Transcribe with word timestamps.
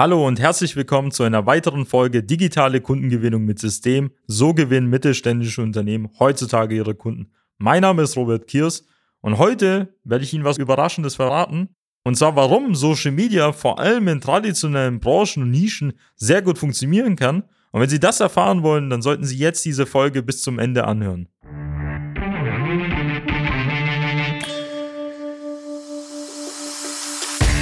Hallo 0.00 0.26
und 0.26 0.40
herzlich 0.40 0.76
willkommen 0.76 1.10
zu 1.10 1.24
einer 1.24 1.44
weiteren 1.44 1.84
Folge 1.84 2.22
Digitale 2.22 2.80
Kundengewinnung 2.80 3.44
mit 3.44 3.58
System. 3.58 4.12
So 4.26 4.54
gewinnen 4.54 4.86
mittelständische 4.88 5.60
Unternehmen 5.60 6.08
heutzutage 6.18 6.74
ihre 6.74 6.94
Kunden. 6.94 7.30
Mein 7.58 7.82
Name 7.82 8.00
ist 8.00 8.16
Robert 8.16 8.46
Kiers 8.46 8.86
und 9.20 9.36
heute 9.36 9.94
werde 10.04 10.24
ich 10.24 10.32
Ihnen 10.32 10.44
was 10.44 10.56
Überraschendes 10.56 11.16
verraten. 11.16 11.76
Und 12.02 12.16
zwar, 12.16 12.34
warum 12.34 12.74
Social 12.74 13.12
Media 13.12 13.52
vor 13.52 13.78
allem 13.78 14.08
in 14.08 14.22
traditionellen 14.22 15.00
Branchen 15.00 15.42
und 15.42 15.50
Nischen 15.50 15.92
sehr 16.16 16.40
gut 16.40 16.56
funktionieren 16.56 17.14
kann. 17.14 17.42
Und 17.70 17.82
wenn 17.82 17.90
Sie 17.90 18.00
das 18.00 18.20
erfahren 18.20 18.62
wollen, 18.62 18.88
dann 18.88 19.02
sollten 19.02 19.24
Sie 19.24 19.36
jetzt 19.36 19.66
diese 19.66 19.84
Folge 19.84 20.22
bis 20.22 20.40
zum 20.40 20.58
Ende 20.58 20.86
anhören. 20.86 21.28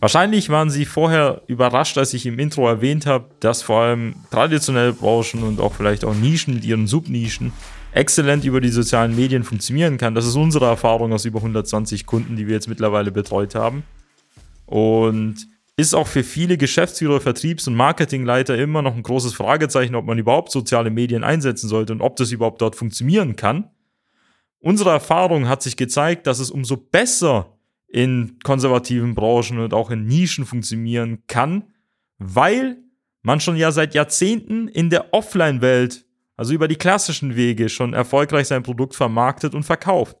Wahrscheinlich 0.00 0.50
waren 0.50 0.68
Sie 0.70 0.84
vorher 0.84 1.42
überrascht, 1.46 1.96
als 1.96 2.12
ich 2.12 2.26
im 2.26 2.38
Intro 2.38 2.68
erwähnt 2.68 3.06
habe, 3.06 3.30
dass 3.40 3.62
vor 3.62 3.80
allem 3.80 4.14
traditionelle 4.30 4.92
Branchen 4.92 5.42
und 5.42 5.60
auch 5.60 5.74
vielleicht 5.74 6.04
auch 6.04 6.14
Nischen 6.14 6.54
mit 6.54 6.64
ihren 6.64 6.86
Subnischen 6.86 7.52
exzellent 7.92 8.44
über 8.44 8.60
die 8.60 8.68
sozialen 8.68 9.16
Medien 9.16 9.42
funktionieren 9.42 9.96
kann. 9.96 10.14
Das 10.14 10.26
ist 10.26 10.36
unsere 10.36 10.66
Erfahrung 10.66 11.12
aus 11.14 11.24
über 11.24 11.38
120 11.38 12.04
Kunden, 12.04 12.36
die 12.36 12.46
wir 12.46 12.54
jetzt 12.54 12.68
mittlerweile 12.68 13.10
betreut 13.10 13.54
haben. 13.54 13.84
Und 14.66 15.48
ist 15.78 15.94
auch 15.94 16.06
für 16.06 16.22
viele 16.22 16.58
Geschäftsführer, 16.58 17.20
Vertriebs- 17.20 17.66
und 17.66 17.74
Marketingleiter 17.74 18.56
immer 18.56 18.82
noch 18.82 18.96
ein 18.96 19.02
großes 19.02 19.34
Fragezeichen, 19.34 19.94
ob 19.94 20.04
man 20.04 20.18
überhaupt 20.18 20.50
soziale 20.50 20.90
Medien 20.90 21.24
einsetzen 21.24 21.68
sollte 21.68 21.92
und 21.92 22.02
ob 22.02 22.16
das 22.16 22.32
überhaupt 22.32 22.60
dort 22.60 22.76
funktionieren 22.76 23.36
kann. 23.36 23.70
Unsere 24.58 24.90
Erfahrung 24.90 25.48
hat 25.48 25.62
sich 25.62 25.76
gezeigt, 25.76 26.26
dass 26.26 26.38
es 26.38 26.50
umso 26.50 26.76
besser 26.76 27.55
in 27.88 28.38
konservativen 28.42 29.14
Branchen 29.14 29.58
und 29.58 29.74
auch 29.74 29.90
in 29.90 30.06
Nischen 30.06 30.44
funktionieren 30.44 31.22
kann, 31.26 31.72
weil 32.18 32.78
man 33.22 33.40
schon 33.40 33.56
ja 33.56 33.72
seit 33.72 33.94
Jahrzehnten 33.94 34.68
in 34.68 34.90
der 34.90 35.12
Offline-Welt, 35.12 36.04
also 36.36 36.52
über 36.52 36.68
die 36.68 36.76
klassischen 36.76 37.36
Wege, 37.36 37.68
schon 37.68 37.92
erfolgreich 37.92 38.48
sein 38.48 38.62
Produkt 38.62 38.94
vermarktet 38.94 39.54
und 39.54 39.64
verkauft. 39.64 40.16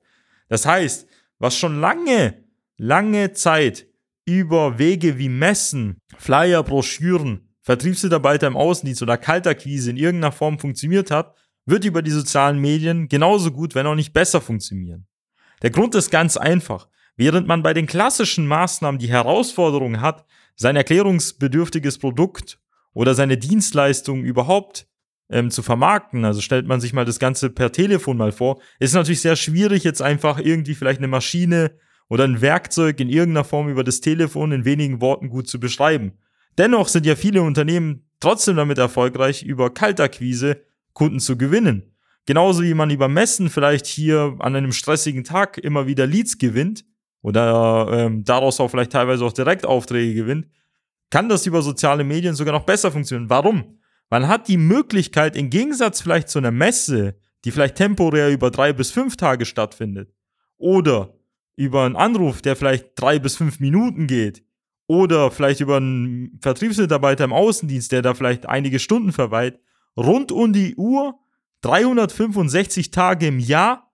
Das 0.48 0.66
heißt, 0.66 1.06
was 1.38 1.56
schon 1.56 1.80
lange, 1.80 2.44
lange 2.78 3.32
Zeit 3.32 3.86
über 4.24 4.78
Wege 4.78 5.18
wie 5.18 5.28
Messen, 5.28 5.98
Flyer, 6.18 6.62
Broschüren, 6.62 7.48
Vertriebsmitarbeiter 7.62 8.46
im 8.46 8.56
Außendienst 8.56 9.02
oder 9.02 9.16
Kaltakquise 9.16 9.90
in 9.90 9.96
irgendeiner 9.96 10.32
Form 10.32 10.58
funktioniert 10.58 11.10
hat, 11.10 11.34
wird 11.64 11.84
über 11.84 12.00
die 12.00 12.10
sozialen 12.10 12.60
Medien 12.60 13.08
genauso 13.08 13.50
gut, 13.50 13.74
wenn 13.74 13.86
auch 13.86 13.94
nicht 13.94 14.12
besser 14.12 14.40
funktionieren. 14.40 15.06
Der 15.62 15.70
Grund 15.70 15.94
ist 15.94 16.10
ganz 16.10 16.36
einfach. 16.36 16.88
Während 17.16 17.46
man 17.46 17.62
bei 17.62 17.72
den 17.72 17.86
klassischen 17.86 18.46
Maßnahmen 18.46 18.98
die 18.98 19.08
Herausforderung 19.08 20.00
hat, 20.00 20.24
sein 20.54 20.76
erklärungsbedürftiges 20.76 21.98
Produkt 21.98 22.58
oder 22.92 23.14
seine 23.14 23.38
Dienstleistung 23.38 24.22
überhaupt 24.22 24.86
ähm, 25.28 25.50
zu 25.50 25.62
vermarkten, 25.62 26.24
also 26.24 26.40
stellt 26.40 26.66
man 26.66 26.80
sich 26.80 26.92
mal 26.92 27.04
das 27.04 27.18
Ganze 27.18 27.50
per 27.50 27.72
Telefon 27.72 28.16
mal 28.16 28.32
vor, 28.32 28.60
ist 28.78 28.94
natürlich 28.94 29.20
sehr 29.20 29.36
schwierig, 29.36 29.84
jetzt 29.84 30.02
einfach 30.02 30.38
irgendwie 30.38 30.74
vielleicht 30.74 30.98
eine 30.98 31.08
Maschine 31.08 31.72
oder 32.08 32.24
ein 32.24 32.40
Werkzeug 32.40 33.00
in 33.00 33.08
irgendeiner 33.08 33.44
Form 33.44 33.68
über 33.68 33.82
das 33.82 34.00
Telefon 34.00 34.52
in 34.52 34.64
wenigen 34.64 35.00
Worten 35.00 35.28
gut 35.28 35.48
zu 35.48 35.58
beschreiben. 35.58 36.12
Dennoch 36.58 36.88
sind 36.88 37.04
ja 37.06 37.16
viele 37.16 37.42
Unternehmen 37.42 38.08
trotzdem 38.20 38.56
damit 38.56 38.78
erfolgreich, 38.78 39.42
über 39.42 39.72
Kaltakquise 39.72 40.62
Kunden 40.92 41.20
zu 41.20 41.36
gewinnen. 41.36 41.94
Genauso 42.24 42.62
wie 42.62 42.74
man 42.74 42.90
über 42.90 43.08
Messen 43.08 43.50
vielleicht 43.50 43.86
hier 43.86 44.36
an 44.38 44.56
einem 44.56 44.72
stressigen 44.72 45.24
Tag 45.24 45.58
immer 45.58 45.86
wieder 45.86 46.06
Leads 46.06 46.38
gewinnt, 46.38 46.84
oder 47.26 47.88
ähm, 47.90 48.22
daraus 48.22 48.60
auch 48.60 48.68
vielleicht 48.68 48.92
teilweise 48.92 49.24
auch 49.24 49.32
Direktaufträge 49.32 50.14
gewinnt, 50.14 50.46
kann 51.10 51.28
das 51.28 51.44
über 51.44 51.60
soziale 51.60 52.04
Medien 52.04 52.36
sogar 52.36 52.54
noch 52.54 52.64
besser 52.64 52.92
funktionieren. 52.92 53.28
Warum? 53.28 53.80
Man 54.10 54.28
hat 54.28 54.46
die 54.46 54.56
Möglichkeit, 54.56 55.34
im 55.34 55.50
Gegensatz 55.50 56.00
vielleicht 56.00 56.28
zu 56.28 56.38
einer 56.38 56.52
Messe, 56.52 57.16
die 57.44 57.50
vielleicht 57.50 57.74
temporär 57.74 58.30
über 58.30 58.52
drei 58.52 58.72
bis 58.72 58.92
fünf 58.92 59.16
Tage 59.16 59.44
stattfindet, 59.44 60.14
oder 60.56 61.14
über 61.56 61.82
einen 61.82 61.96
Anruf, 61.96 62.42
der 62.42 62.54
vielleicht 62.54 62.90
drei 62.94 63.18
bis 63.18 63.34
fünf 63.34 63.58
Minuten 63.58 64.06
geht, 64.06 64.44
oder 64.86 65.32
vielleicht 65.32 65.58
über 65.58 65.78
einen 65.78 66.38
Vertriebsmitarbeiter 66.40 67.24
im 67.24 67.32
Außendienst, 67.32 67.90
der 67.90 68.02
da 68.02 68.14
vielleicht 68.14 68.46
einige 68.46 68.78
Stunden 68.78 69.10
verweilt, 69.10 69.58
rund 69.96 70.30
um 70.30 70.52
die 70.52 70.76
Uhr, 70.76 71.18
365 71.62 72.92
Tage 72.92 73.26
im 73.26 73.40
Jahr 73.40 73.85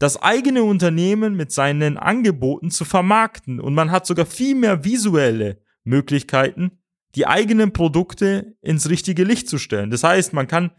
das 0.00 0.20
eigene 0.22 0.64
Unternehmen 0.64 1.36
mit 1.36 1.52
seinen 1.52 1.98
Angeboten 1.98 2.70
zu 2.70 2.86
vermarkten. 2.86 3.60
Und 3.60 3.74
man 3.74 3.90
hat 3.90 4.06
sogar 4.06 4.24
viel 4.24 4.54
mehr 4.54 4.82
visuelle 4.82 5.58
Möglichkeiten, 5.84 6.80
die 7.14 7.26
eigenen 7.26 7.74
Produkte 7.74 8.56
ins 8.62 8.88
richtige 8.88 9.24
Licht 9.24 9.48
zu 9.48 9.58
stellen. 9.58 9.90
Das 9.90 10.02
heißt, 10.02 10.32
man 10.32 10.48
kann 10.48 10.70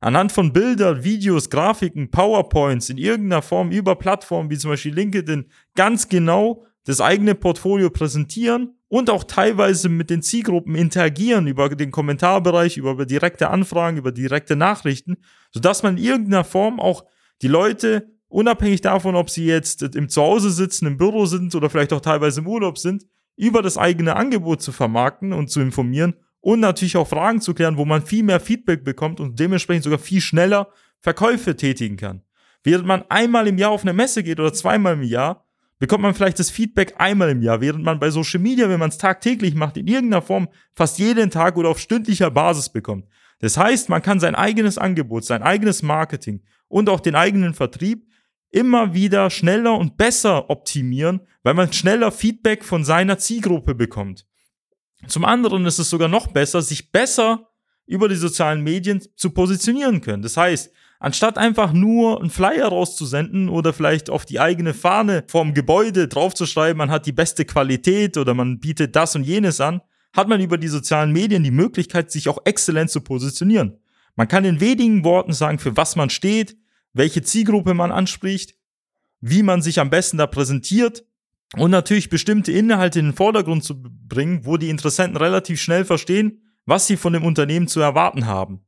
anhand 0.00 0.32
von 0.32 0.54
Bildern, 0.54 1.04
Videos, 1.04 1.50
Grafiken, 1.50 2.10
PowerPoints 2.10 2.88
in 2.88 2.96
irgendeiner 2.96 3.42
Form 3.42 3.70
über 3.70 3.96
Plattformen 3.96 4.48
wie 4.48 4.56
zum 4.56 4.70
Beispiel 4.70 4.94
LinkedIn 4.94 5.50
ganz 5.74 6.08
genau 6.08 6.64
das 6.86 7.02
eigene 7.02 7.34
Portfolio 7.34 7.90
präsentieren 7.90 8.78
und 8.88 9.10
auch 9.10 9.24
teilweise 9.24 9.90
mit 9.90 10.08
den 10.08 10.22
Zielgruppen 10.22 10.74
interagieren 10.74 11.46
über 11.48 11.68
den 11.68 11.90
Kommentarbereich, 11.90 12.78
über 12.78 13.04
direkte 13.04 13.50
Anfragen, 13.50 13.98
über 13.98 14.10
direkte 14.10 14.56
Nachrichten, 14.56 15.18
sodass 15.50 15.82
man 15.82 15.98
in 15.98 16.04
irgendeiner 16.04 16.44
Form 16.44 16.80
auch 16.80 17.04
die 17.42 17.48
Leute 17.48 18.08
unabhängig 18.30 18.80
davon, 18.80 19.14
ob 19.14 19.28
sie 19.28 19.44
jetzt 19.44 19.82
im 19.82 20.08
Zuhause 20.08 20.50
sitzen, 20.50 20.86
im 20.86 20.96
Büro 20.96 21.26
sind 21.26 21.54
oder 21.54 21.68
vielleicht 21.68 21.92
auch 21.92 22.00
teilweise 22.00 22.40
im 22.40 22.46
Urlaub 22.46 22.78
sind, 22.78 23.04
über 23.36 23.60
das 23.60 23.76
eigene 23.76 24.16
Angebot 24.16 24.62
zu 24.62 24.72
vermarkten 24.72 25.32
und 25.32 25.50
zu 25.50 25.60
informieren 25.60 26.14
und 26.40 26.60
natürlich 26.60 26.96
auch 26.96 27.08
Fragen 27.08 27.40
zu 27.40 27.54
klären, 27.54 27.76
wo 27.76 27.84
man 27.84 28.02
viel 28.02 28.22
mehr 28.22 28.40
Feedback 28.40 28.84
bekommt 28.84 29.20
und 29.20 29.38
dementsprechend 29.38 29.84
sogar 29.84 29.98
viel 29.98 30.20
schneller 30.20 30.68
Verkäufe 31.00 31.56
tätigen 31.56 31.96
kann. 31.96 32.22
Während 32.62 32.86
man 32.86 33.04
einmal 33.08 33.46
im 33.46 33.58
Jahr 33.58 33.70
auf 33.70 33.82
eine 33.82 33.92
Messe 33.92 34.22
geht 34.22 34.38
oder 34.38 34.52
zweimal 34.52 34.94
im 34.94 35.02
Jahr, 35.02 35.46
bekommt 35.78 36.02
man 36.02 36.14
vielleicht 36.14 36.38
das 36.38 36.50
Feedback 36.50 36.94
einmal 36.98 37.30
im 37.30 37.42
Jahr, 37.42 37.60
während 37.60 37.82
man 37.82 37.98
bei 37.98 38.10
Social 38.10 38.40
Media, 38.40 38.68
wenn 38.68 38.78
man 38.78 38.90
es 38.90 38.98
tagtäglich 38.98 39.54
macht, 39.54 39.78
in 39.78 39.86
irgendeiner 39.86 40.22
Form 40.22 40.48
fast 40.74 40.98
jeden 40.98 41.30
Tag 41.30 41.56
oder 41.56 41.70
auf 41.70 41.78
stündlicher 41.78 42.30
Basis 42.30 42.68
bekommt. 42.68 43.06
Das 43.38 43.56
heißt, 43.56 43.88
man 43.88 44.02
kann 44.02 44.20
sein 44.20 44.34
eigenes 44.34 44.76
Angebot, 44.76 45.24
sein 45.24 45.42
eigenes 45.42 45.82
Marketing 45.82 46.42
und 46.68 46.90
auch 46.90 47.00
den 47.00 47.14
eigenen 47.14 47.54
Vertrieb 47.54 48.06
immer 48.50 48.94
wieder 48.94 49.30
schneller 49.30 49.76
und 49.76 49.96
besser 49.96 50.50
optimieren, 50.50 51.20
weil 51.42 51.54
man 51.54 51.72
schneller 51.72 52.12
Feedback 52.12 52.64
von 52.64 52.84
seiner 52.84 53.18
Zielgruppe 53.18 53.74
bekommt. 53.74 54.26
Zum 55.06 55.24
anderen 55.24 55.64
ist 55.66 55.78
es 55.78 55.90
sogar 55.90 56.08
noch 56.08 56.26
besser, 56.28 56.60
sich 56.60 56.92
besser 56.92 57.48
über 57.86 58.08
die 58.08 58.16
sozialen 58.16 58.62
Medien 58.62 59.02
zu 59.16 59.30
positionieren 59.30 60.00
können. 60.00 60.22
Das 60.22 60.36
heißt, 60.36 60.70
anstatt 60.98 61.38
einfach 61.38 61.72
nur 61.72 62.20
einen 62.20 62.30
Flyer 62.30 62.68
rauszusenden 62.68 63.48
oder 63.48 63.72
vielleicht 63.72 64.10
auf 64.10 64.26
die 64.26 64.38
eigene 64.38 64.74
Fahne 64.74 65.24
vorm 65.26 65.54
Gebäude 65.54 66.06
draufzuschreiben, 66.06 66.78
man 66.78 66.90
hat 66.90 67.06
die 67.06 67.12
beste 67.12 67.44
Qualität 67.44 68.16
oder 68.16 68.34
man 68.34 68.60
bietet 68.60 68.94
das 68.94 69.16
und 69.16 69.24
jenes 69.24 69.60
an, 69.60 69.80
hat 70.12 70.28
man 70.28 70.40
über 70.40 70.58
die 70.58 70.68
sozialen 70.68 71.12
Medien 71.12 71.42
die 71.42 71.50
Möglichkeit, 71.50 72.10
sich 72.10 72.28
auch 72.28 72.38
exzellent 72.44 72.90
zu 72.90 73.00
positionieren. 73.00 73.78
Man 74.16 74.28
kann 74.28 74.44
in 74.44 74.60
wenigen 74.60 75.04
Worten 75.04 75.32
sagen, 75.32 75.58
für 75.58 75.76
was 75.76 75.96
man 75.96 76.10
steht, 76.10 76.56
welche 76.92 77.22
Zielgruppe 77.22 77.74
man 77.74 77.92
anspricht, 77.92 78.56
wie 79.20 79.42
man 79.42 79.62
sich 79.62 79.80
am 79.80 79.90
besten 79.90 80.18
da 80.18 80.26
präsentiert 80.26 81.04
und 81.56 81.70
natürlich 81.70 82.08
bestimmte 82.08 82.52
Inhalte 82.52 83.00
in 83.00 83.06
den 83.06 83.14
Vordergrund 83.14 83.64
zu 83.64 83.82
bringen, 83.82 84.44
wo 84.44 84.56
die 84.56 84.70
Interessenten 84.70 85.16
relativ 85.16 85.60
schnell 85.60 85.84
verstehen, 85.84 86.42
was 86.66 86.86
sie 86.86 86.96
von 86.96 87.12
dem 87.12 87.24
Unternehmen 87.24 87.68
zu 87.68 87.80
erwarten 87.80 88.26
haben. 88.26 88.64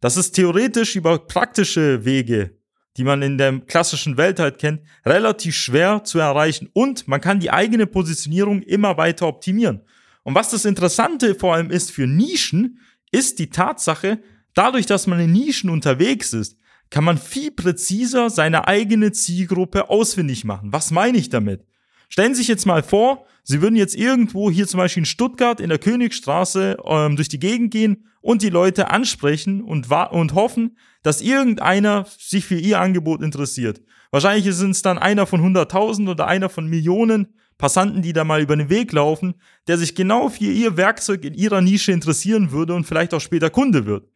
Das 0.00 0.16
ist 0.16 0.32
theoretisch 0.32 0.96
über 0.96 1.18
praktische 1.18 2.04
Wege, 2.04 2.58
die 2.96 3.04
man 3.04 3.22
in 3.22 3.38
der 3.38 3.60
klassischen 3.60 4.16
Welt 4.16 4.38
halt 4.38 4.58
kennt, 4.58 4.82
relativ 5.04 5.56
schwer 5.56 6.04
zu 6.04 6.18
erreichen 6.18 6.68
und 6.72 7.08
man 7.08 7.20
kann 7.20 7.40
die 7.40 7.50
eigene 7.50 7.86
Positionierung 7.86 8.62
immer 8.62 8.96
weiter 8.96 9.26
optimieren. 9.26 9.82
Und 10.22 10.34
was 10.34 10.50
das 10.50 10.64
Interessante 10.64 11.34
vor 11.34 11.54
allem 11.54 11.70
ist 11.70 11.92
für 11.92 12.06
Nischen, 12.06 12.80
ist 13.10 13.38
die 13.38 13.48
Tatsache, 13.48 14.20
dadurch, 14.54 14.86
dass 14.86 15.06
man 15.06 15.20
in 15.20 15.32
Nischen 15.32 15.70
unterwegs 15.70 16.32
ist, 16.32 16.58
kann 16.90 17.04
man 17.04 17.18
viel 17.18 17.50
präziser 17.50 18.30
seine 18.30 18.68
eigene 18.68 19.12
Zielgruppe 19.12 19.90
ausfindig 19.90 20.44
machen. 20.44 20.72
Was 20.72 20.90
meine 20.90 21.18
ich 21.18 21.28
damit? 21.28 21.64
Stellen 22.08 22.34
Sie 22.34 22.40
sich 22.40 22.48
jetzt 22.48 22.66
mal 22.66 22.82
vor, 22.82 23.26
Sie 23.42 23.62
würden 23.62 23.76
jetzt 23.76 23.94
irgendwo 23.94 24.50
hier 24.50 24.66
zum 24.66 24.78
Beispiel 24.78 25.02
in 25.02 25.06
Stuttgart 25.06 25.60
in 25.60 25.68
der 25.68 25.78
Königstraße 25.78 26.78
ähm, 26.84 27.16
durch 27.16 27.28
die 27.28 27.38
Gegend 27.38 27.70
gehen 27.70 28.08
und 28.20 28.42
die 28.42 28.50
Leute 28.50 28.90
ansprechen 28.90 29.62
und, 29.62 29.90
und 29.90 30.34
hoffen, 30.34 30.76
dass 31.02 31.20
irgendeiner 31.20 32.06
sich 32.18 32.44
für 32.44 32.58
Ihr 32.58 32.80
Angebot 32.80 33.22
interessiert. 33.22 33.82
Wahrscheinlich 34.10 34.52
sind 34.54 34.72
es 34.72 34.82
dann 34.82 34.98
einer 34.98 35.26
von 35.26 35.40
100.000 35.40 36.10
oder 36.10 36.26
einer 36.26 36.48
von 36.48 36.66
Millionen 36.66 37.34
Passanten, 37.58 38.02
die 38.02 38.12
da 38.12 38.24
mal 38.24 38.42
über 38.42 38.56
den 38.56 38.68
Weg 38.68 38.92
laufen, 38.92 39.34
der 39.66 39.78
sich 39.78 39.94
genau 39.94 40.28
für 40.28 40.44
Ihr 40.44 40.76
Werkzeug 40.76 41.24
in 41.24 41.34
Ihrer 41.34 41.60
Nische 41.60 41.92
interessieren 41.92 42.50
würde 42.50 42.74
und 42.74 42.84
vielleicht 42.84 43.14
auch 43.14 43.20
später 43.20 43.50
Kunde 43.50 43.86
wird. 43.86 44.08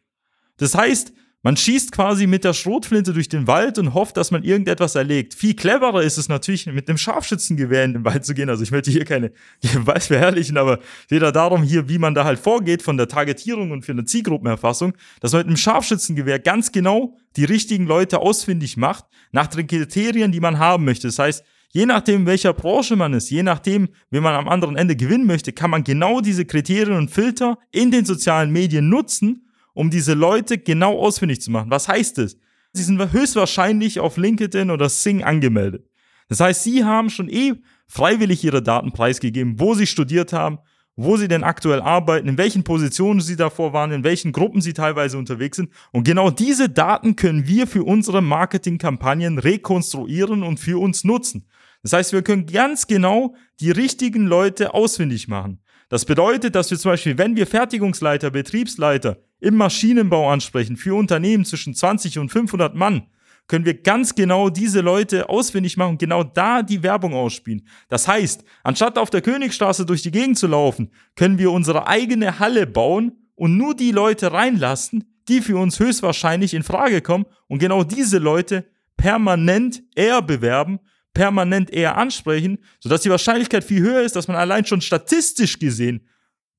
Das 0.57 0.75
heißt, 0.75 1.13
man 1.43 1.57
schießt 1.57 1.91
quasi 1.91 2.27
mit 2.27 2.43
der 2.43 2.53
Schrotflinte 2.53 3.13
durch 3.13 3.27
den 3.27 3.47
Wald 3.47 3.79
und 3.79 3.95
hofft, 3.95 4.15
dass 4.15 4.29
man 4.29 4.43
irgendetwas 4.43 4.93
erlegt. 4.93 5.33
Viel 5.33 5.55
cleverer 5.55 6.03
ist 6.03 6.17
es 6.17 6.29
natürlich, 6.29 6.67
mit 6.67 6.87
einem 6.87 6.99
Scharfschützengewehr 6.99 7.83
in 7.83 7.93
den 7.93 8.05
Wald 8.05 8.25
zu 8.25 8.35
gehen. 8.35 8.49
Also 8.49 8.61
ich 8.61 8.69
möchte 8.69 8.91
hier 8.91 9.05
keine 9.05 9.31
Gewalt 9.61 10.03
verherrlichen, 10.03 10.57
aber 10.57 10.79
es 10.79 11.07
geht 11.07 11.23
da 11.23 11.31
darum 11.31 11.63
hier, 11.63 11.89
wie 11.89 11.97
man 11.97 12.13
da 12.13 12.25
halt 12.25 12.37
vorgeht 12.37 12.83
von 12.83 12.95
der 12.95 13.07
Targetierung 13.07 13.71
und 13.71 13.83
für 13.83 13.91
eine 13.91 14.05
Zielgruppenerfassung, 14.05 14.93
dass 15.19 15.31
man 15.31 15.39
mit 15.39 15.47
einem 15.47 15.57
Scharfschützengewehr 15.57 16.37
ganz 16.37 16.71
genau 16.71 17.17
die 17.35 17.45
richtigen 17.45 17.87
Leute 17.87 18.19
ausfindig 18.19 18.77
macht, 18.77 19.05
nach 19.31 19.47
den 19.47 19.65
Kriterien, 19.65 20.31
die 20.31 20.41
man 20.41 20.59
haben 20.59 20.85
möchte. 20.85 21.07
Das 21.07 21.17
heißt, 21.17 21.43
je 21.69 21.87
nachdem, 21.87 22.27
welcher 22.27 22.53
Branche 22.53 22.95
man 22.95 23.13
ist, 23.13 23.31
je 23.31 23.41
nachdem, 23.41 23.89
wie 24.11 24.19
man 24.19 24.35
am 24.35 24.47
anderen 24.47 24.75
Ende 24.75 24.95
gewinnen 24.95 25.25
möchte, 25.25 25.53
kann 25.53 25.71
man 25.71 25.83
genau 25.83 26.21
diese 26.21 26.45
Kriterien 26.45 26.97
und 26.97 27.09
Filter 27.09 27.57
in 27.71 27.89
den 27.89 28.05
sozialen 28.05 28.51
Medien 28.51 28.89
nutzen 28.89 29.47
um 29.73 29.89
diese 29.89 30.13
Leute 30.13 30.57
genau 30.57 30.99
ausfindig 30.99 31.41
zu 31.41 31.51
machen. 31.51 31.71
Was 31.71 31.87
heißt 31.87 32.17
es? 32.19 32.37
Sie 32.73 32.83
sind 32.83 33.11
höchstwahrscheinlich 33.11 33.99
auf 33.99 34.17
LinkedIn 34.17 34.71
oder 34.71 34.89
Sing 34.89 35.23
angemeldet. 35.23 35.87
Das 36.29 36.39
heißt, 36.39 36.63
sie 36.63 36.85
haben 36.85 37.09
schon 37.09 37.27
eh 37.29 37.53
freiwillig 37.87 38.43
ihre 38.43 38.63
Daten 38.63 38.93
preisgegeben, 38.93 39.59
wo 39.59 39.73
sie 39.73 39.87
studiert 39.87 40.31
haben, 40.31 40.59
wo 40.95 41.17
sie 41.17 41.27
denn 41.27 41.43
aktuell 41.43 41.81
arbeiten, 41.81 42.29
in 42.29 42.37
welchen 42.37 42.63
Positionen 42.63 43.19
sie 43.19 43.35
davor 43.35 43.73
waren, 43.73 43.91
in 43.91 44.03
welchen 44.03 44.31
Gruppen 44.31 44.61
sie 44.61 44.73
teilweise 44.73 45.17
unterwegs 45.17 45.57
sind. 45.57 45.71
Und 45.91 46.05
genau 46.05 46.29
diese 46.29 46.69
Daten 46.69 47.15
können 47.15 47.47
wir 47.47 47.67
für 47.67 47.83
unsere 47.83 48.21
Marketingkampagnen 48.21 49.39
rekonstruieren 49.39 50.43
und 50.43 50.59
für 50.59 50.79
uns 50.79 51.03
nutzen. 51.03 51.47
Das 51.83 51.93
heißt, 51.93 52.13
wir 52.13 52.21
können 52.21 52.45
ganz 52.45 52.87
genau 52.87 53.35
die 53.59 53.71
richtigen 53.71 54.25
Leute 54.25 54.73
ausfindig 54.73 55.27
machen. 55.27 55.61
Das 55.89 56.05
bedeutet, 56.05 56.55
dass 56.55 56.71
wir 56.71 56.77
zum 56.77 56.91
Beispiel, 56.91 57.17
wenn 57.17 57.35
wir 57.35 57.47
Fertigungsleiter, 57.47 58.31
Betriebsleiter 58.31 59.17
im 59.41 59.57
Maschinenbau 59.57 60.31
ansprechen, 60.31 60.77
für 60.77 60.95
Unternehmen 60.95 61.43
zwischen 61.43 61.75
20 61.75 62.19
und 62.19 62.29
500 62.29 62.73
Mann, 62.75 63.07
können 63.47 63.65
wir 63.65 63.73
ganz 63.73 64.15
genau 64.15 64.49
diese 64.49 64.79
Leute 64.79 65.27
ausfindig 65.27 65.75
machen 65.75 65.97
genau 65.97 66.23
da 66.23 66.61
die 66.61 66.83
Werbung 66.83 67.13
ausspielen. 67.13 67.67
Das 67.89 68.07
heißt, 68.07 68.45
anstatt 68.63 68.97
auf 68.97 69.09
der 69.09 69.21
Königstraße 69.21 69.85
durch 69.85 70.03
die 70.03 70.11
Gegend 70.11 70.37
zu 70.37 70.47
laufen, 70.47 70.91
können 71.15 71.37
wir 71.37 71.51
unsere 71.51 71.87
eigene 71.87 72.39
Halle 72.39 72.65
bauen 72.65 73.11
und 73.35 73.57
nur 73.57 73.75
die 73.75 73.91
Leute 73.91 74.31
reinlassen, 74.31 75.03
die 75.27 75.41
für 75.41 75.57
uns 75.57 75.79
höchstwahrscheinlich 75.79 76.53
in 76.53 76.63
Frage 76.63 77.01
kommen 77.01 77.25
und 77.47 77.59
genau 77.59 77.83
diese 77.83 78.19
Leute 78.19 78.65
permanent 78.95 79.83
eher 79.95 80.21
bewerben 80.21 80.79
permanent 81.13 81.71
eher 81.71 81.97
ansprechen, 81.97 82.59
sodass 82.79 83.01
die 83.01 83.09
Wahrscheinlichkeit 83.09 83.63
viel 83.63 83.81
höher 83.81 84.01
ist, 84.01 84.15
dass 84.15 84.27
man 84.27 84.37
allein 84.37 84.65
schon 84.65 84.81
statistisch 84.81 85.59
gesehen 85.59 86.07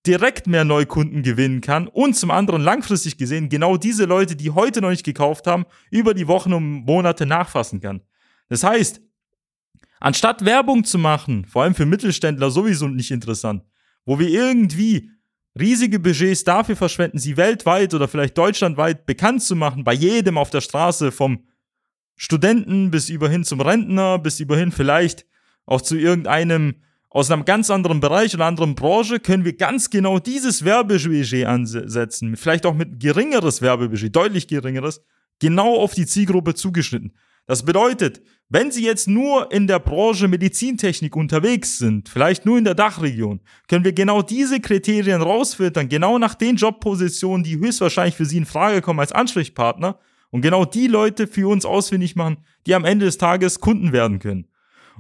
direkt 0.06 0.46
mehr 0.46 0.64
Neukunden 0.64 1.22
gewinnen 1.22 1.60
kann 1.60 1.86
und 1.86 2.14
zum 2.14 2.30
anderen 2.30 2.62
langfristig 2.62 3.18
gesehen 3.18 3.48
genau 3.48 3.76
diese 3.76 4.04
Leute, 4.04 4.34
die 4.34 4.50
heute 4.50 4.80
noch 4.80 4.90
nicht 4.90 5.04
gekauft 5.04 5.46
haben, 5.46 5.64
über 5.90 6.12
die 6.14 6.26
Wochen 6.26 6.52
und 6.52 6.84
Monate 6.84 7.24
nachfassen 7.24 7.80
kann. 7.80 8.02
Das 8.48 8.64
heißt, 8.64 9.00
anstatt 10.00 10.44
Werbung 10.44 10.84
zu 10.84 10.98
machen, 10.98 11.44
vor 11.46 11.62
allem 11.62 11.74
für 11.74 11.86
Mittelständler 11.86 12.50
sowieso 12.50 12.88
nicht 12.88 13.10
interessant, 13.10 13.62
wo 14.04 14.18
wir 14.18 14.28
irgendwie 14.28 15.10
riesige 15.58 16.00
Budgets 16.00 16.44
dafür 16.44 16.76
verschwenden, 16.76 17.18
sie 17.18 17.36
weltweit 17.36 17.94
oder 17.94 18.08
vielleicht 18.08 18.36
deutschlandweit 18.36 19.06
bekannt 19.06 19.42
zu 19.42 19.54
machen, 19.54 19.84
bei 19.84 19.92
jedem 19.92 20.38
auf 20.38 20.50
der 20.50 20.62
Straße 20.62 21.12
vom 21.12 21.46
Studenten 22.16 22.90
bis 22.90 23.08
überhin 23.08 23.44
zum 23.44 23.60
Rentner, 23.60 24.18
bis 24.18 24.40
überhin 24.40 24.72
vielleicht 24.72 25.26
auch 25.66 25.80
zu 25.80 25.96
irgendeinem 25.96 26.76
aus 27.12 27.30
einem 27.30 27.44
ganz 27.44 27.70
anderen 27.70 28.00
Bereich 28.00 28.34
oder 28.34 28.46
anderen 28.46 28.74
Branche, 28.74 29.20
können 29.20 29.44
wir 29.44 29.56
ganz 29.56 29.90
genau 29.90 30.18
dieses 30.18 30.64
Werbebudget 30.64 31.46
ansetzen. 31.46 32.36
Vielleicht 32.36 32.64
auch 32.64 32.74
mit 32.74 33.00
geringeres 33.00 33.60
Werbebudget, 33.60 34.16
deutlich 34.16 34.48
geringeres, 34.48 35.02
genau 35.38 35.76
auf 35.76 35.94
die 35.94 36.06
Zielgruppe 36.06 36.54
zugeschnitten. 36.54 37.12
Das 37.46 37.64
bedeutet, 37.64 38.22
wenn 38.48 38.70
Sie 38.70 38.84
jetzt 38.84 39.08
nur 39.08 39.50
in 39.50 39.66
der 39.66 39.80
Branche 39.80 40.28
Medizintechnik 40.28 41.16
unterwegs 41.16 41.78
sind, 41.78 42.08
vielleicht 42.08 42.46
nur 42.46 42.56
in 42.56 42.64
der 42.64 42.74
Dachregion, 42.74 43.40
können 43.66 43.84
wir 43.84 43.92
genau 43.92 44.22
diese 44.22 44.60
Kriterien 44.60 45.20
rausfiltern, 45.20 45.88
genau 45.88 46.18
nach 46.18 46.34
den 46.34 46.56
Jobpositionen, 46.56 47.44
die 47.44 47.58
höchstwahrscheinlich 47.58 48.14
für 48.14 48.26
Sie 48.26 48.38
in 48.38 48.46
Frage 48.46 48.80
kommen 48.80 49.00
als 49.00 49.12
Ansprechpartner 49.12 49.98
und 50.30 50.42
genau 50.42 50.64
die 50.64 50.86
Leute 50.86 51.26
für 51.26 51.48
uns 51.48 51.64
ausfindig 51.64 52.14
machen, 52.14 52.38
die 52.66 52.74
am 52.74 52.84
Ende 52.84 53.06
des 53.06 53.18
Tages 53.18 53.60
Kunden 53.60 53.92
werden 53.92 54.18
können. 54.18 54.46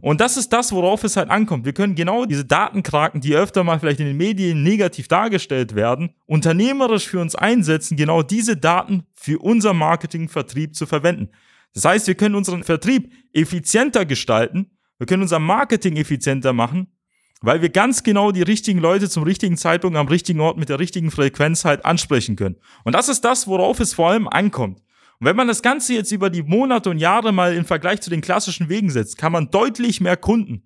Und 0.00 0.20
das 0.20 0.36
ist 0.36 0.52
das, 0.52 0.72
worauf 0.72 1.04
es 1.04 1.16
halt 1.16 1.30
ankommt. 1.30 1.64
Wir 1.64 1.72
können 1.72 1.94
genau 1.94 2.24
diese 2.24 2.44
Datenkraken, 2.44 3.20
die 3.20 3.34
öfter 3.34 3.62
mal 3.62 3.78
vielleicht 3.78 4.00
in 4.00 4.06
den 4.06 4.16
Medien 4.16 4.62
negativ 4.62 5.08
dargestellt 5.08 5.74
werden, 5.74 6.14
unternehmerisch 6.26 7.06
für 7.06 7.20
uns 7.20 7.34
einsetzen, 7.34 7.96
genau 7.96 8.22
diese 8.22 8.56
Daten 8.56 9.04
für 9.14 9.38
unser 9.38 9.74
Marketingvertrieb 9.74 10.74
zu 10.74 10.86
verwenden. 10.86 11.28
Das 11.74 11.84
heißt, 11.84 12.06
wir 12.06 12.14
können 12.14 12.34
unseren 12.34 12.64
Vertrieb 12.64 13.12
effizienter 13.32 14.04
gestalten, 14.04 14.70
wir 14.98 15.06
können 15.06 15.22
unser 15.22 15.38
Marketing 15.38 15.96
effizienter 15.96 16.52
machen, 16.52 16.86
weil 17.40 17.60
wir 17.60 17.70
ganz 17.70 18.02
genau 18.02 18.30
die 18.30 18.42
richtigen 18.42 18.78
Leute 18.78 19.08
zum 19.08 19.24
richtigen 19.24 19.56
Zeitpunkt 19.56 19.96
am 19.96 20.08
richtigen 20.08 20.40
Ort 20.40 20.58
mit 20.58 20.68
der 20.68 20.78
richtigen 20.78 21.10
Frequenz 21.10 21.64
halt 21.64 21.84
ansprechen 21.84 22.36
können. 22.36 22.56
Und 22.84 22.94
das 22.94 23.08
ist 23.08 23.22
das, 23.24 23.46
worauf 23.46 23.80
es 23.80 23.94
vor 23.94 24.10
allem 24.10 24.28
ankommt. 24.28 24.80
Und 25.22 25.28
wenn 25.28 25.36
man 25.36 25.46
das 25.46 25.62
Ganze 25.62 25.94
jetzt 25.94 26.10
über 26.10 26.30
die 26.30 26.42
Monate 26.42 26.90
und 26.90 26.98
Jahre 26.98 27.30
mal 27.30 27.54
im 27.54 27.64
Vergleich 27.64 28.00
zu 28.00 28.10
den 28.10 28.22
klassischen 28.22 28.68
Wegen 28.68 28.90
setzt, 28.90 29.18
kann 29.18 29.30
man 29.30 29.52
deutlich 29.52 30.00
mehr 30.00 30.16
Kunden, 30.16 30.64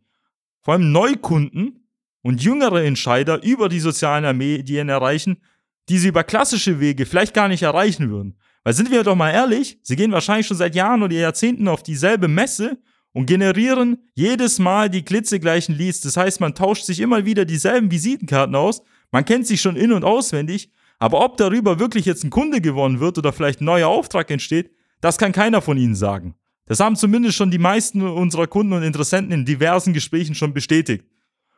vor 0.63 0.73
allem 0.73 0.93
Neukunden 0.93 1.87
und 2.23 2.43
jüngere 2.43 2.83
Entscheider 2.83 3.43
über 3.43 3.69
die 3.69 3.81
sozialen 3.81 4.35
Medien 4.39 4.89
erreichen, 4.89 5.43
die 5.91 5.99
sie 5.99 6.09
über 6.09 6.25
klassische 6.25 6.81
Wege 6.81 7.05
vielleicht 7.05 7.35
gar 7.35 7.49
nicht 7.49 7.65
erreichen 7.65 8.09
würden. 8.09 8.39
Weil 8.65 8.73
sind 8.73 8.91
wir 8.91 9.03
doch 9.03 9.15
mal 9.15 9.31
ehrlich, 9.31 9.79
sie 9.83 9.95
gehen 9.95 10.13
wahrscheinlich 10.13 10.47
schon 10.47 10.57
seit 10.57 10.75
Jahren 10.75 11.03
oder 11.03 11.15
Jahrzehnten 11.15 11.69
auf 11.69 11.83
dieselbe 11.83 12.27
Messe 12.27 12.79
und 13.13 13.27
generieren 13.27 13.99
jedes 14.15 14.59
Mal 14.59 14.89
die 14.89 15.05
klitzegleichen 15.05 15.77
Leads. 15.77 16.01
Das 16.01 16.17
heißt, 16.17 16.41
man 16.41 16.55
tauscht 16.55 16.87
sich 16.87 17.01
immer 17.01 17.27
wieder 17.27 17.45
dieselben 17.45 17.91
Visitenkarten 17.91 18.55
aus, 18.55 18.81
man 19.11 19.27
kennt 19.27 19.47
sich 19.47 19.61
schon 19.61 19.77
in- 19.77 19.93
und 19.93 20.03
auswendig 20.03 20.71
aber 20.99 21.25
ob 21.25 21.37
darüber 21.37 21.79
wirklich 21.79 22.05
jetzt 22.07 22.25
ein 22.25 22.31
Kunde 22.31 22.61
gewonnen 22.61 23.01
wird 23.01 23.19
oder 23.19 23.33
vielleicht 23.33 23.61
ein 23.61 23.67
neuer 23.67 23.89
Auftrag 23.89 24.31
entsteht, 24.31 24.71
das 25.01 25.19
kann 25.19 25.33
keiner 25.33 25.61
von 25.61 25.77
Ihnen 25.77 25.95
sagen. 25.95 26.35
Das 26.67 26.81
haben 26.81 26.97
zumindest 26.97 27.37
schon 27.37 27.51
die 27.51 27.59
meisten 27.59 28.03
unserer 28.03 28.47
Kunden 28.47 28.73
und 28.73 28.83
Interessenten 28.83 29.33
in 29.33 29.45
diversen 29.45 29.93
Gesprächen 29.93 30.35
schon 30.35 30.53
bestätigt. 30.53 31.05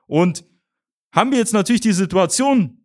Und 0.07 0.45
haben 1.12 1.30
wir 1.30 1.38
jetzt 1.38 1.54
natürlich 1.54 1.80
die 1.80 1.92
Situation, 1.92 2.78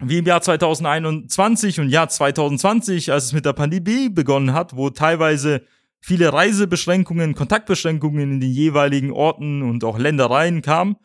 wie 0.00 0.18
im 0.18 0.26
Jahr 0.26 0.40
2021 0.40 1.80
und 1.80 1.88
Jahr 1.88 2.08
2020, 2.08 3.10
als 3.10 3.24
es 3.24 3.32
mit 3.32 3.44
der 3.44 3.52
Pandemie 3.52 4.08
begonnen 4.08 4.52
hat, 4.52 4.76
wo 4.76 4.90
teilweise 4.90 5.62
viele 6.00 6.32
Reisebeschränkungen, 6.32 7.34
Kontaktbeschränkungen 7.34 8.34
in 8.34 8.40
den 8.40 8.52
jeweiligen 8.52 9.10
Orten 9.10 9.62
und 9.62 9.82
auch 9.82 9.98
Ländereien 9.98 10.62
kamen, 10.62 10.96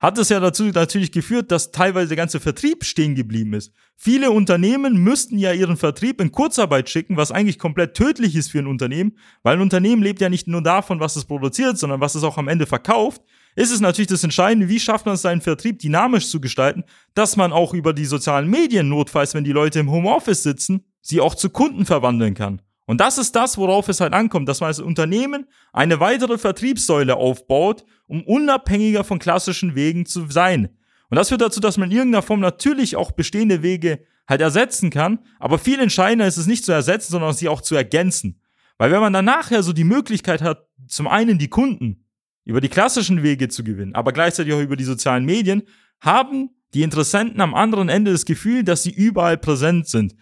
hat 0.00 0.16
es 0.18 0.28
ja 0.28 0.38
dazu 0.38 0.64
natürlich 0.64 1.10
geführt, 1.10 1.50
dass 1.50 1.72
teilweise 1.72 2.08
der 2.08 2.16
ganze 2.16 2.38
Vertrieb 2.40 2.84
stehen 2.84 3.14
geblieben 3.14 3.52
ist. 3.52 3.72
Viele 3.96 4.30
Unternehmen 4.30 4.96
müssten 5.02 5.38
ja 5.38 5.52
ihren 5.52 5.76
Vertrieb 5.76 6.20
in 6.20 6.30
Kurzarbeit 6.30 6.88
schicken, 6.88 7.16
was 7.16 7.32
eigentlich 7.32 7.58
komplett 7.58 7.94
tödlich 7.94 8.36
ist 8.36 8.52
für 8.52 8.60
ein 8.60 8.68
Unternehmen, 8.68 9.18
weil 9.42 9.56
ein 9.56 9.62
Unternehmen 9.62 10.02
lebt 10.02 10.20
ja 10.20 10.28
nicht 10.28 10.46
nur 10.46 10.62
davon, 10.62 11.00
was 11.00 11.16
es 11.16 11.24
produziert, 11.24 11.78
sondern 11.78 12.00
was 12.00 12.14
es 12.14 12.22
auch 12.22 12.38
am 12.38 12.46
Ende 12.48 12.66
verkauft. 12.66 13.22
Ist 13.56 13.72
es 13.72 13.80
natürlich 13.80 14.06
das 14.06 14.22
Entscheidende, 14.22 14.68
wie 14.68 14.78
schafft 14.78 15.04
man 15.04 15.16
es, 15.16 15.22
seinen 15.22 15.40
Vertrieb 15.40 15.80
dynamisch 15.80 16.28
zu 16.28 16.40
gestalten, 16.40 16.84
dass 17.14 17.36
man 17.36 17.52
auch 17.52 17.74
über 17.74 17.92
die 17.92 18.04
sozialen 18.04 18.48
Medien 18.48 18.88
notfalls, 18.88 19.34
wenn 19.34 19.42
die 19.42 19.52
Leute 19.52 19.80
im 19.80 19.90
Homeoffice 19.90 20.44
sitzen, 20.44 20.84
sie 21.00 21.20
auch 21.20 21.34
zu 21.34 21.50
Kunden 21.50 21.84
verwandeln 21.84 22.34
kann. 22.34 22.62
Und 22.88 23.02
das 23.02 23.18
ist 23.18 23.36
das, 23.36 23.58
worauf 23.58 23.90
es 23.90 24.00
halt 24.00 24.14
ankommt, 24.14 24.48
dass 24.48 24.60
man 24.60 24.68
als 24.68 24.80
Unternehmen 24.80 25.44
eine 25.74 26.00
weitere 26.00 26.38
Vertriebssäule 26.38 27.16
aufbaut, 27.16 27.84
um 28.06 28.22
unabhängiger 28.24 29.04
von 29.04 29.18
klassischen 29.18 29.74
Wegen 29.74 30.06
zu 30.06 30.26
sein. 30.30 30.70
Und 31.10 31.16
das 31.16 31.28
führt 31.28 31.42
dazu, 31.42 31.60
dass 31.60 31.76
man 31.76 31.90
in 31.90 31.98
irgendeiner 31.98 32.22
Form 32.22 32.40
natürlich 32.40 32.96
auch 32.96 33.12
bestehende 33.12 33.62
Wege 33.62 34.06
halt 34.26 34.40
ersetzen 34.40 34.88
kann, 34.88 35.18
aber 35.38 35.58
viel 35.58 35.78
entscheidender 35.80 36.26
ist 36.26 36.38
es 36.38 36.46
nicht 36.46 36.64
zu 36.64 36.72
ersetzen, 36.72 37.12
sondern 37.12 37.34
sie 37.34 37.50
auch 37.50 37.60
zu 37.60 37.74
ergänzen. 37.74 38.40
Weil 38.78 38.90
wenn 38.90 39.00
man 39.00 39.12
dann 39.12 39.26
nachher 39.26 39.62
so 39.62 39.74
die 39.74 39.84
Möglichkeit 39.84 40.40
hat, 40.40 40.66
zum 40.86 41.08
einen 41.08 41.36
die 41.36 41.48
Kunden 41.48 42.06
über 42.46 42.62
die 42.62 42.70
klassischen 42.70 43.22
Wege 43.22 43.48
zu 43.48 43.64
gewinnen, 43.64 43.94
aber 43.94 44.12
gleichzeitig 44.12 44.54
auch 44.54 44.62
über 44.62 44.76
die 44.76 44.84
sozialen 44.84 45.26
Medien, 45.26 45.64
haben 46.00 46.56
die 46.72 46.84
Interessenten 46.84 47.42
am 47.42 47.54
anderen 47.54 47.90
Ende 47.90 48.12
das 48.12 48.24
Gefühl, 48.24 48.64
dass 48.64 48.82
sie 48.82 48.92
überall 48.92 49.36
präsent 49.36 49.88
sind. 49.88 50.14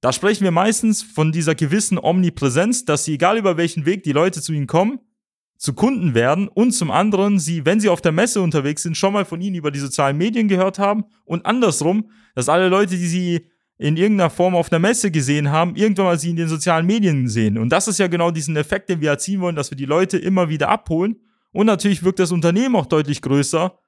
Da 0.00 0.12
sprechen 0.12 0.44
wir 0.44 0.52
meistens 0.52 1.02
von 1.02 1.32
dieser 1.32 1.54
gewissen 1.54 1.98
Omnipräsenz, 1.98 2.84
dass 2.84 3.04
sie, 3.04 3.14
egal 3.14 3.36
über 3.36 3.56
welchen 3.56 3.84
Weg 3.84 4.04
die 4.04 4.12
Leute 4.12 4.40
zu 4.40 4.52
ihnen 4.52 4.68
kommen, 4.68 5.00
zu 5.56 5.74
Kunden 5.74 6.14
werden 6.14 6.46
und 6.46 6.70
zum 6.70 6.92
anderen 6.92 7.40
sie, 7.40 7.66
wenn 7.66 7.80
sie 7.80 7.88
auf 7.88 8.00
der 8.00 8.12
Messe 8.12 8.40
unterwegs 8.40 8.84
sind, 8.84 8.96
schon 8.96 9.12
mal 9.12 9.24
von 9.24 9.40
ihnen 9.40 9.56
über 9.56 9.72
die 9.72 9.80
sozialen 9.80 10.16
Medien 10.16 10.46
gehört 10.46 10.78
haben 10.78 11.04
und 11.24 11.46
andersrum, 11.46 12.10
dass 12.36 12.48
alle 12.48 12.68
Leute, 12.68 12.96
die 12.96 13.08
sie 13.08 13.50
in 13.76 13.96
irgendeiner 13.96 14.30
Form 14.30 14.54
auf 14.54 14.70
einer 14.70 14.78
Messe 14.78 15.10
gesehen 15.10 15.50
haben, 15.50 15.74
irgendwann 15.74 16.06
mal 16.06 16.18
sie 16.18 16.30
in 16.30 16.36
den 16.36 16.48
sozialen 16.48 16.86
Medien 16.86 17.28
sehen. 17.28 17.58
Und 17.58 17.70
das 17.70 17.88
ist 17.88 17.98
ja 17.98 18.06
genau 18.06 18.30
diesen 18.30 18.56
Effekt, 18.56 18.88
den 18.88 19.00
wir 19.00 19.10
erzielen 19.10 19.40
wollen, 19.40 19.56
dass 19.56 19.70
wir 19.70 19.76
die 19.76 19.84
Leute 19.84 20.16
immer 20.18 20.48
wieder 20.48 20.68
abholen. 20.68 21.16
Und 21.52 21.66
natürlich 21.66 22.04
wirkt 22.04 22.18
das 22.20 22.32
Unternehmen 22.32 22.76
auch 22.76 22.86
deutlich 22.86 23.22
größer, 23.22 23.78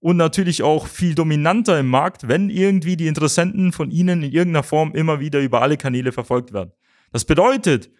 und 0.00 0.16
natürlich 0.16 0.62
auch 0.62 0.86
viel 0.86 1.14
dominanter 1.14 1.78
im 1.78 1.88
Markt, 1.88 2.26
wenn 2.26 2.50
irgendwie 2.50 2.96
die 2.96 3.06
Interessenten 3.06 3.72
von 3.72 3.90
ihnen 3.90 4.22
in 4.22 4.32
irgendeiner 4.32 4.62
Form 4.62 4.92
immer 4.94 5.20
wieder 5.20 5.40
über 5.40 5.62
alle 5.62 5.76
Kanäle 5.76 6.12
verfolgt 6.12 6.52
werden. 6.52 6.72
Das 7.12 7.24
bedeutet, 7.24 7.90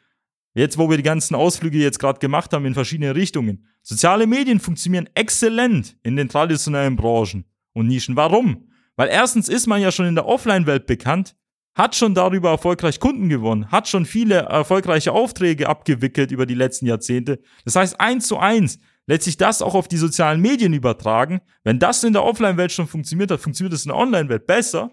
jetzt 0.55 0.79
wo 0.79 0.89
wir 0.89 0.97
die 0.97 1.03
ganzen 1.03 1.35
Ausflüge 1.35 1.79
jetzt 1.79 1.99
gerade 1.99 2.19
gemacht 2.19 2.53
haben 2.53 2.65
in 2.65 2.75
verschiedene 2.75 3.15
Richtungen, 3.15 3.67
soziale 3.83 4.27
Medien 4.27 4.61
funktionieren 4.61 5.09
exzellent 5.15 5.97
in 6.03 6.17
den 6.17 6.29
traditionellen 6.29 6.97
Branchen 6.97 7.45
und 7.75 7.87
Nischen. 7.87 8.17
Warum? 8.17 8.69
Weil 8.97 9.09
erstens 9.09 9.49
ist 9.49 9.67
man 9.67 9.81
ja 9.81 9.93
schon 9.93 10.07
in 10.07 10.15
der 10.15 10.27
Offline-Welt 10.27 10.87
bekannt, 10.87 11.37
hat 11.75 11.95
schon 11.95 12.15
darüber 12.15 12.51
erfolgreich 12.51 12.99
Kunden 12.99 13.29
gewonnen, 13.29 13.71
hat 13.71 13.89
schon 13.89 14.05
viele 14.05 14.37
erfolgreiche 14.37 15.13
Aufträge 15.13 15.69
abgewickelt 15.69 16.33
über 16.33 16.47
die 16.47 16.55
letzten 16.55 16.87
Jahrzehnte. 16.87 17.41
Das 17.65 17.77
heißt, 17.77 18.01
eins 18.01 18.27
zu 18.27 18.39
eins 18.39 18.79
lässt 19.11 19.25
sich 19.25 19.37
das 19.37 19.61
auch 19.61 19.75
auf 19.75 19.89
die 19.89 19.97
sozialen 19.97 20.41
Medien 20.41 20.73
übertragen. 20.73 21.41
Wenn 21.65 21.81
das 21.81 22.05
in 22.05 22.13
der 22.13 22.23
Offline-Welt 22.23 22.71
schon 22.71 22.87
funktioniert 22.87 23.33
hat, 23.33 23.41
funktioniert 23.41 23.75
es 23.75 23.85
in 23.85 23.89
der 23.89 23.99
Online-Welt 23.99 24.47
besser. 24.47 24.93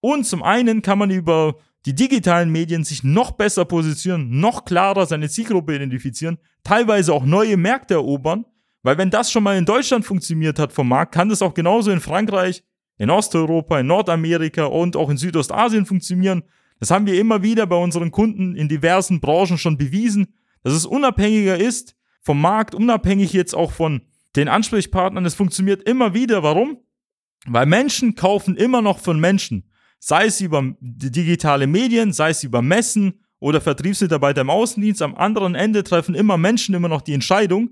Und 0.00 0.26
zum 0.26 0.42
einen 0.42 0.82
kann 0.82 0.98
man 0.98 1.08
über 1.08 1.56
die 1.86 1.94
digitalen 1.94 2.50
Medien 2.50 2.84
sich 2.84 3.04
noch 3.04 3.30
besser 3.30 3.64
positionieren, 3.64 4.38
noch 4.38 4.66
klarer 4.66 5.06
seine 5.06 5.30
Zielgruppe 5.30 5.76
identifizieren, 5.76 6.36
teilweise 6.62 7.14
auch 7.14 7.24
neue 7.24 7.56
Märkte 7.56 7.94
erobern. 7.94 8.44
Weil 8.82 8.98
wenn 8.98 9.08
das 9.08 9.32
schon 9.32 9.42
mal 9.42 9.56
in 9.56 9.64
Deutschland 9.64 10.04
funktioniert 10.04 10.58
hat 10.58 10.70
vom 10.74 10.86
Markt, 10.86 11.14
kann 11.14 11.30
das 11.30 11.40
auch 11.40 11.54
genauso 11.54 11.90
in 11.90 12.00
Frankreich, 12.00 12.62
in 12.98 13.08
Osteuropa, 13.08 13.80
in 13.80 13.86
Nordamerika 13.86 14.66
und 14.66 14.94
auch 14.94 15.08
in 15.08 15.16
Südostasien 15.16 15.86
funktionieren. 15.86 16.42
Das 16.80 16.90
haben 16.90 17.06
wir 17.06 17.18
immer 17.18 17.42
wieder 17.42 17.66
bei 17.66 17.76
unseren 17.76 18.10
Kunden 18.10 18.56
in 18.56 18.68
diversen 18.68 19.20
Branchen 19.20 19.56
schon 19.56 19.78
bewiesen, 19.78 20.34
dass 20.62 20.74
es 20.74 20.84
unabhängiger 20.84 21.56
ist, 21.56 21.96
vom 22.24 22.40
Markt, 22.40 22.74
unabhängig 22.74 23.32
jetzt 23.32 23.54
auch 23.54 23.70
von 23.70 24.02
den 24.34 24.48
Ansprechpartnern. 24.48 25.24
Es 25.24 25.34
funktioniert 25.34 25.82
immer 25.88 26.14
wieder. 26.14 26.42
Warum? 26.42 26.78
Weil 27.46 27.66
Menschen 27.66 28.14
kaufen 28.14 28.56
immer 28.56 28.82
noch 28.82 28.98
von 28.98 29.20
Menschen. 29.20 29.70
Sei 30.00 30.26
es 30.26 30.40
über 30.40 30.74
digitale 30.80 31.66
Medien, 31.66 32.12
sei 32.12 32.30
es 32.30 32.42
über 32.42 32.62
Messen 32.62 33.20
oder 33.38 33.60
Vertriebsmitarbeiter 33.60 34.40
im 34.40 34.50
Außendienst. 34.50 35.02
Am 35.02 35.14
anderen 35.14 35.54
Ende 35.54 35.84
treffen 35.84 36.14
immer 36.14 36.38
Menschen 36.38 36.74
immer 36.74 36.88
noch 36.88 37.02
die 37.02 37.12
Entscheidung. 37.12 37.70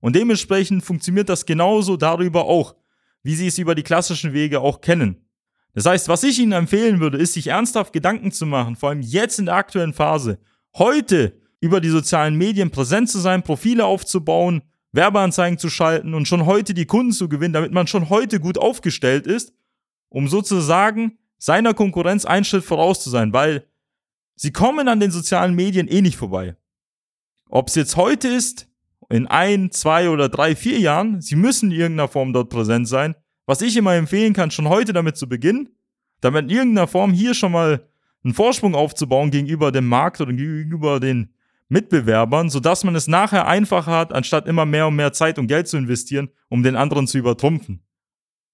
Und 0.00 0.16
dementsprechend 0.16 0.82
funktioniert 0.82 1.28
das 1.28 1.44
genauso 1.44 1.96
darüber 1.98 2.46
auch, 2.46 2.74
wie 3.22 3.34
sie 3.34 3.48
es 3.48 3.58
über 3.58 3.74
die 3.74 3.82
klassischen 3.82 4.32
Wege 4.32 4.60
auch 4.60 4.80
kennen. 4.80 5.26
Das 5.74 5.86
heißt, 5.86 6.08
was 6.08 6.24
ich 6.24 6.38
Ihnen 6.38 6.52
empfehlen 6.52 7.00
würde, 7.00 7.18
ist, 7.18 7.34
sich 7.34 7.48
ernsthaft 7.48 7.92
Gedanken 7.92 8.32
zu 8.32 8.46
machen, 8.46 8.76
vor 8.76 8.88
allem 8.88 9.02
jetzt 9.02 9.38
in 9.38 9.46
der 9.46 9.54
aktuellen 9.54 9.92
Phase, 9.92 10.38
heute 10.74 11.39
über 11.60 11.80
die 11.80 11.90
sozialen 11.90 12.36
Medien 12.36 12.70
präsent 12.70 13.10
zu 13.10 13.18
sein, 13.18 13.42
Profile 13.42 13.84
aufzubauen, 13.84 14.62
Werbeanzeigen 14.92 15.58
zu 15.58 15.68
schalten 15.68 16.14
und 16.14 16.26
schon 16.26 16.46
heute 16.46 16.74
die 16.74 16.86
Kunden 16.86 17.12
zu 17.12 17.28
gewinnen, 17.28 17.54
damit 17.54 17.72
man 17.72 17.86
schon 17.86 18.08
heute 18.08 18.40
gut 18.40 18.58
aufgestellt 18.58 19.26
ist, 19.26 19.52
um 20.08 20.26
sozusagen 20.26 21.18
seiner 21.38 21.74
Konkurrenz 21.74 22.24
einen 22.24 22.44
Schritt 22.44 22.64
voraus 22.64 23.02
zu 23.02 23.10
sein, 23.10 23.32
weil 23.32 23.66
sie 24.34 24.52
kommen 24.52 24.88
an 24.88 25.00
den 25.00 25.10
sozialen 25.10 25.54
Medien 25.54 25.86
eh 25.86 26.02
nicht 26.02 26.16
vorbei. 26.16 26.56
Ob 27.48 27.68
es 27.68 27.74
jetzt 27.74 27.96
heute 27.96 28.28
ist, 28.28 28.68
in 29.10 29.26
ein, 29.26 29.70
zwei 29.72 30.08
oder 30.08 30.28
drei, 30.28 30.54
vier 30.54 30.78
Jahren, 30.78 31.20
sie 31.20 31.34
müssen 31.34 31.72
in 31.72 31.78
irgendeiner 31.78 32.08
Form 32.08 32.32
dort 32.32 32.48
präsent 32.48 32.88
sein. 32.88 33.16
Was 33.44 33.60
ich 33.60 33.76
immer 33.76 33.94
empfehlen 33.94 34.32
kann, 34.32 34.52
schon 34.52 34.68
heute 34.68 34.92
damit 34.92 35.16
zu 35.16 35.28
beginnen, 35.28 35.70
damit 36.20 36.44
in 36.44 36.50
irgendeiner 36.50 36.86
Form 36.86 37.12
hier 37.12 37.34
schon 37.34 37.52
mal 37.52 37.88
einen 38.22 38.34
Vorsprung 38.34 38.74
aufzubauen 38.74 39.30
gegenüber 39.30 39.72
dem 39.72 39.88
Markt 39.88 40.20
oder 40.20 40.32
gegenüber 40.32 41.00
den 41.00 41.34
Mitbewerbern, 41.70 42.50
sodass 42.50 42.84
man 42.84 42.94
es 42.96 43.06
nachher 43.08 43.46
einfacher 43.46 43.92
hat, 43.92 44.12
anstatt 44.12 44.46
immer 44.46 44.66
mehr 44.66 44.88
und 44.88 44.96
mehr 44.96 45.12
Zeit 45.12 45.38
und 45.38 45.46
Geld 45.46 45.68
zu 45.68 45.76
investieren, 45.76 46.28
um 46.48 46.62
den 46.62 46.76
anderen 46.76 47.06
zu 47.06 47.16
übertrumpfen. 47.16 47.82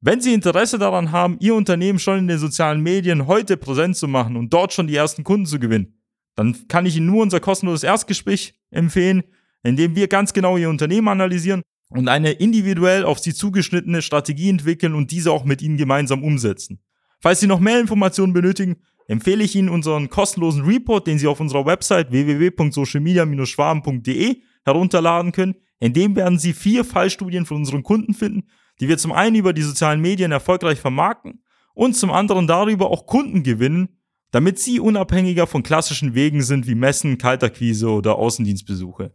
Wenn 0.01 0.21
Sie 0.21 0.35
Interesse 0.35 0.79
daran 0.79 1.11
haben, 1.11 1.39
Ihr 1.41 1.55
Unternehmen 1.55 1.99
schon 1.99 2.19
in 2.19 2.29
den 2.29 2.39
sozialen 2.39 2.83
Medien 2.83 3.27
heute 3.27 3.57
präsent 3.57 3.97
zu 3.97 4.07
machen 4.07 4.37
und 4.37 4.53
dort 4.53 4.73
schon 4.73 4.87
die 4.87 4.95
ersten 4.95 5.25
Kunden 5.25 5.47
zu 5.47 5.59
gewinnen, 5.59 5.99
dann 6.35 6.69
kann 6.69 6.85
ich 6.85 6.97
Ihnen 6.97 7.07
nur 7.07 7.23
unser 7.23 7.41
kostenloses 7.41 7.83
Erstgespräch 7.83 8.55
empfehlen, 8.71 9.25
in 9.63 9.77
dem 9.77 9.97
wir 9.97 10.07
ganz 10.09 10.35
genau 10.35 10.59
Ihr 10.59 10.69
Unternehmen 10.69 11.09
analysieren 11.09 11.63
und 11.89 12.09
eine 12.09 12.33
individuell 12.33 13.05
auf 13.05 13.19
Sie 13.19 13.33
zugeschnittene 13.33 14.03
Strategie 14.03 14.51
entwickeln 14.51 14.95
und 14.95 15.11
diese 15.11 15.33
auch 15.33 15.45
mit 15.45 15.63
Ihnen 15.63 15.79
gemeinsam 15.79 16.23
umsetzen. 16.23 16.81
Falls 17.21 17.41
Sie 17.41 17.47
noch 17.47 17.61
mehr 17.61 17.81
Informationen 17.81 18.35
benötigen, 18.35 18.77
empfehle 19.07 19.45
ich 19.45 19.55
Ihnen 19.55 19.69
unseren 19.69 20.11
kostenlosen 20.11 20.65
Report, 20.65 21.07
den 21.07 21.19
Sie 21.19 21.27
auf 21.27 21.41
unserer 21.41 21.67
Website 21.67 22.11
www.socialmedia-schwaben.de 22.11 24.43
herunterladen 24.65 25.33
können. 25.33 25.57
In 25.79 25.93
dem 25.93 26.17
werden 26.17 26.39
Sie 26.39 26.53
vier 26.53 26.85
Fallstudien 26.85 27.47
von 27.47 27.59
unseren 27.59 27.83
Kunden 27.83 28.15
finden, 28.15 28.49
die 28.81 28.89
wir 28.89 28.99
zum 28.99 29.13
einen 29.13 29.37
über 29.37 29.53
die 29.53 29.63
sozialen 29.63 30.01
Medien 30.01 30.33
erfolgreich 30.33 30.81
vermarkten 30.81 31.43
und 31.75 31.95
zum 31.95 32.11
anderen 32.11 32.47
darüber 32.47 32.91
auch 32.91 33.07
Kunden 33.07 33.43
gewinnen, 33.43 33.89
damit 34.31 34.59
sie 34.59 34.81
unabhängiger 34.81 35.47
von 35.47 35.63
klassischen 35.63 36.15
Wegen 36.15 36.43
sind 36.43 36.67
wie 36.67 36.75
Messen, 36.75 37.19
Kaltakquise 37.19 37.89
oder 37.89 38.17
Außendienstbesuche. 38.17 39.15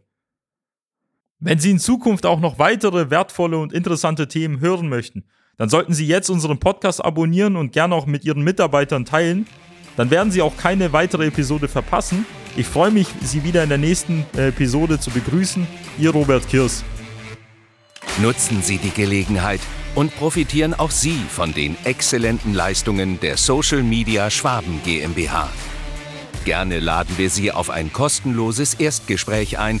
Wenn 1.38 1.58
Sie 1.58 1.72
in 1.72 1.80
Zukunft 1.80 2.24
auch 2.24 2.38
noch 2.38 2.60
weitere 2.60 3.10
wertvolle 3.10 3.58
und 3.58 3.72
interessante 3.72 4.28
Themen 4.28 4.60
hören 4.60 4.88
möchten, 4.88 5.24
dann 5.56 5.68
sollten 5.68 5.92
Sie 5.92 6.06
jetzt 6.06 6.30
unseren 6.30 6.58
Podcast 6.58 7.04
abonnieren 7.04 7.56
und 7.56 7.72
gerne 7.72 7.96
auch 7.96 8.06
mit 8.06 8.24
Ihren 8.24 8.42
Mitarbeitern 8.42 9.04
teilen. 9.04 9.46
Dann 9.96 10.10
werden 10.10 10.30
Sie 10.32 10.42
auch 10.42 10.56
keine 10.56 10.92
weitere 10.92 11.26
Episode 11.26 11.68
verpassen. 11.68 12.24
Ich 12.56 12.66
freue 12.66 12.90
mich, 12.90 13.08
Sie 13.22 13.44
wieder 13.44 13.62
in 13.62 13.68
der 13.68 13.78
nächsten 13.78 14.24
äh, 14.36 14.48
Episode 14.48 14.98
zu 14.98 15.10
begrüßen. 15.10 15.66
Ihr 15.98 16.10
Robert 16.10 16.48
Kirs. 16.48 16.84
Nutzen 18.20 18.62
Sie 18.62 18.78
die 18.78 18.90
Gelegenheit 18.90 19.60
und 19.94 20.14
profitieren 20.16 20.74
auch 20.74 20.90
Sie 20.90 21.18
von 21.30 21.52
den 21.54 21.76
exzellenten 21.84 22.54
Leistungen 22.54 23.20
der 23.20 23.36
Social 23.36 23.82
Media 23.82 24.30
Schwaben 24.30 24.80
GmbH. 24.84 25.48
Gerne 26.44 26.80
laden 26.80 27.16
wir 27.18 27.30
Sie 27.30 27.52
auf 27.52 27.70
ein 27.70 27.92
kostenloses 27.92 28.74
Erstgespräch 28.74 29.58
ein, 29.58 29.80